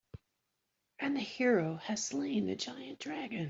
[0.97, 3.39] And the hero has slain the giant dragon.